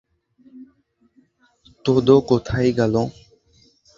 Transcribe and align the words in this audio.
Todo 1.85 2.15
কোথায় 2.29 2.69
গেল? 2.79 2.95